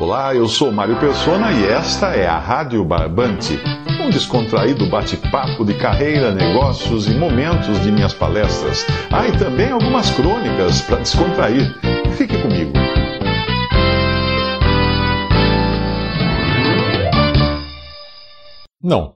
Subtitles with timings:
[0.00, 3.58] Olá, eu sou Mário Persona e esta é a Rádio Barbante,
[4.00, 8.86] um descontraído bate-papo de carreira, negócios e momentos de minhas palestras.
[9.12, 11.78] Ah, e também algumas crônicas para descontrair.
[12.16, 12.72] Fique comigo.
[18.82, 19.14] Não,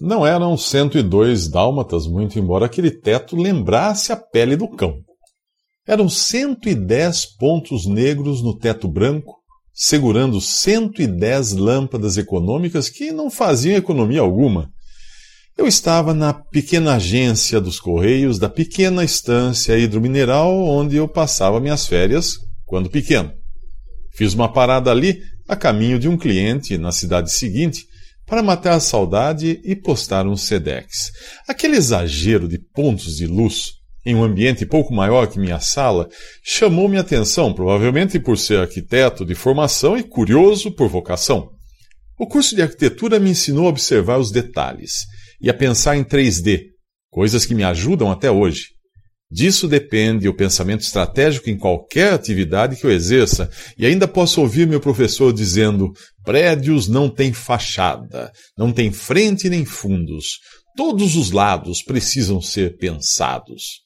[0.00, 4.92] não eram 102 dálmatas, muito embora aquele teto lembrasse a pele do cão.
[5.86, 9.39] Eram 110 pontos negros no teto branco,
[9.72, 14.70] segurando 110 lâmpadas econômicas que não faziam economia alguma.
[15.56, 21.86] Eu estava na pequena agência dos Correios da pequena estância hidromineral onde eu passava minhas
[21.86, 23.32] férias quando pequeno.
[24.12, 27.84] Fiz uma parada ali a caminho de um cliente na cidade seguinte
[28.26, 31.10] para matar a saudade e postar um SEDEX.
[31.48, 36.08] Aquele exagero de pontos de luz em um ambiente pouco maior que minha sala
[36.42, 41.50] chamou minha atenção, provavelmente por ser arquiteto de formação e curioso por vocação.
[42.18, 45.06] O curso de arquitetura me ensinou a observar os detalhes
[45.40, 46.64] e a pensar em 3D,
[47.10, 48.66] coisas que me ajudam até hoje.
[49.32, 54.66] Disso depende o pensamento estratégico em qualquer atividade que eu exerça, e ainda posso ouvir
[54.66, 55.92] meu professor dizendo:
[56.24, 60.40] prédios não têm fachada, não têm frente nem fundos.
[60.76, 63.82] Todos os lados precisam ser pensados.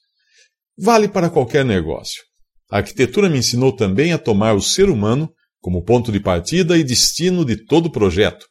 [0.76, 2.22] Vale para qualquer negócio.
[2.70, 5.30] A arquitetura me ensinou também a tomar o ser humano
[5.60, 8.46] como ponto de partida e destino de todo projeto.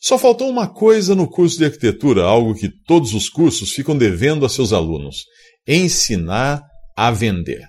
[0.00, 4.44] Só faltou uma coisa no curso de arquitetura, algo que todos os cursos ficam devendo
[4.44, 5.24] a seus alunos
[5.66, 6.62] ensinar
[6.96, 7.66] a vender.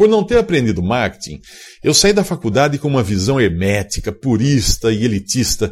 [0.00, 1.42] Por não ter aprendido marketing,
[1.84, 5.70] eu saí da faculdade com uma visão hermética, purista e elitista.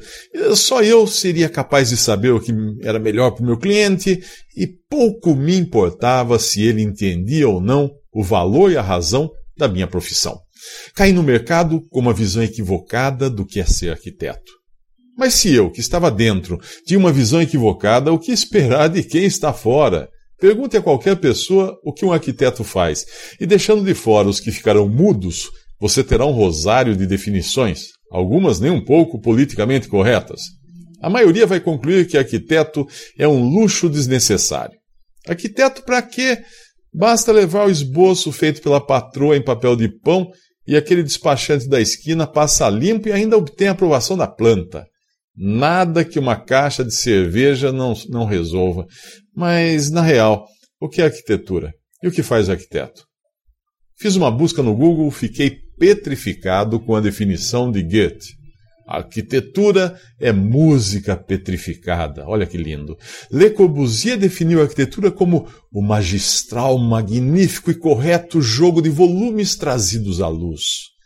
[0.55, 2.53] Só eu seria capaz de saber o que
[2.83, 4.23] era melhor para o meu cliente
[4.55, 9.67] e pouco me importava se ele entendia ou não o valor e a razão da
[9.67, 10.39] minha profissão.
[10.95, 14.53] Caí no mercado com uma visão equivocada do que é ser arquiteto.
[15.17, 19.25] Mas se eu, que estava dentro, tinha uma visão equivocada, o que esperar de quem
[19.25, 20.07] está fora?
[20.41, 23.05] Pergunte a qualquer pessoa o que um arquiteto faz,
[23.41, 25.51] e deixando de fora os que ficarão mudos,
[25.81, 30.43] você terá um rosário de definições, algumas nem um pouco politicamente corretas.
[31.01, 34.77] A maioria vai concluir que arquiteto é um luxo desnecessário.
[35.27, 36.39] Arquiteto para quê?
[36.93, 40.31] Basta levar o esboço feito pela patroa em papel de pão
[40.67, 44.87] e aquele despachante da esquina passa limpo e ainda obtém a aprovação da planta.
[45.41, 48.85] Nada que uma caixa de cerveja não, não resolva.
[49.33, 50.45] Mas, na real,
[50.81, 51.73] o que é arquitetura?
[52.03, 53.05] E o que faz arquiteto?
[53.97, 58.37] Fiz uma busca no Google, fiquei petrificado com a definição de Goethe.
[58.85, 62.25] arquitetura é música petrificada.
[62.27, 62.97] Olha que lindo.
[63.31, 70.21] Le Corbusier definiu a arquitetura como o magistral, magnífico e correto jogo de volumes trazidos
[70.21, 70.98] à luz.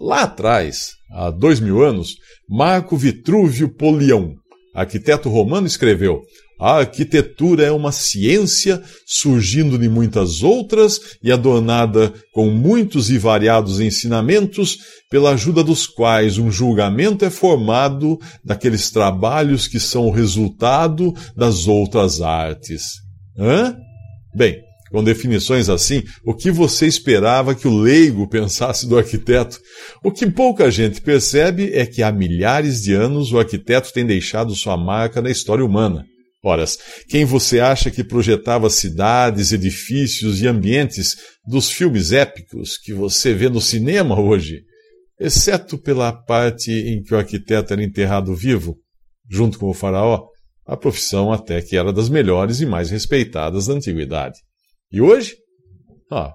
[0.00, 2.16] Lá atrás, há dois mil anos,
[2.48, 4.34] Marco Vitrúvio Polião,
[4.74, 6.22] arquiteto romano, escreveu:
[6.58, 13.78] A arquitetura é uma ciência surgindo de muitas outras e adornada com muitos e variados
[13.78, 14.78] ensinamentos,
[15.10, 21.66] pela ajuda dos quais um julgamento é formado daqueles trabalhos que são o resultado das
[21.66, 22.84] outras artes.
[23.38, 23.76] Hã?
[24.34, 29.58] Bem, com definições assim, o que você esperava que o leigo pensasse do arquiteto?
[30.02, 34.54] O que pouca gente percebe é que há milhares de anos o arquiteto tem deixado
[34.54, 36.04] sua marca na história humana.
[36.42, 36.64] Ora,
[37.08, 41.16] quem você acha que projetava cidades, edifícios e ambientes
[41.46, 44.62] dos filmes épicos que você vê no cinema hoje?
[45.20, 48.78] Exceto pela parte em que o arquiteto era enterrado vivo,
[49.28, 50.24] junto com o faraó,
[50.66, 54.38] a profissão até que era das melhores e mais respeitadas da antiguidade.
[54.92, 55.36] E hoje?
[56.10, 56.34] Ah,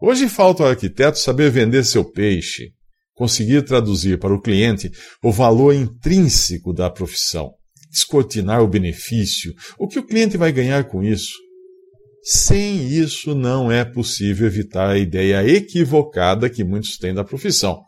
[0.00, 2.72] hoje falta ao arquiteto saber vender seu peixe,
[3.14, 4.90] conseguir traduzir para o cliente
[5.22, 7.52] o valor intrínseco da profissão
[7.94, 11.32] descortinar o benefício, o que o cliente vai ganhar com isso.
[12.24, 17.82] Sem isso, não é possível evitar a ideia equivocada que muitos têm da profissão.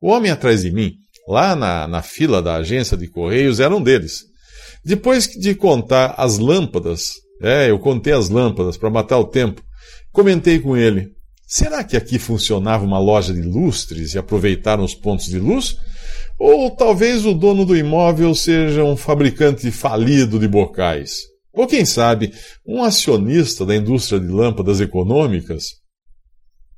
[0.00, 0.92] O homem atrás de mim,
[1.26, 4.24] lá na, na fila da agência de correios, era um deles.
[4.84, 9.62] Depois de contar as lâmpadas, é, eu contei as lâmpadas para matar o tempo,
[10.12, 11.12] comentei com ele:
[11.46, 15.76] será que aqui funcionava uma loja de lustres e aproveitaram os pontos de luz?
[16.38, 21.20] Ou talvez o dono do imóvel seja um fabricante falido de bocais.
[21.52, 22.32] Ou quem sabe,
[22.66, 25.80] um acionista da indústria de lâmpadas econômicas?